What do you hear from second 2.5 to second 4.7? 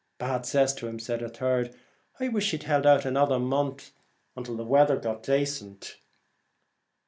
held out another month until the